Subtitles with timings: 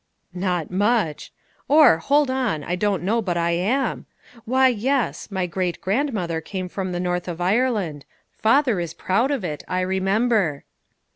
[0.49, 1.31] "Not much!
[1.67, 4.07] Or, hold on, I don't know but I am.
[4.45, 8.05] Why, yes, my great grandmother came from the North of Ireland.
[8.31, 10.63] Father is proud of it, I remember."